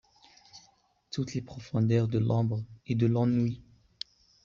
Toutes 1.11 1.35
les 1.35 1.43
profondeurs 1.43 2.07
de 2.07 2.17
l’ombre 2.17 2.63
et 2.87 2.95
de 2.95 3.05
l’ennui 3.05 3.61